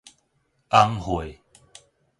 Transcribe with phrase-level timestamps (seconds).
[0.69, 1.39] 囥歲